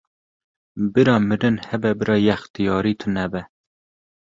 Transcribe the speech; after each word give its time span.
Bira 0.95 1.15
mirin 1.27 1.57
hebe 1.67 1.91
bira 1.99 2.17
yextiyarî 2.27 2.93
tunebe 2.99 3.41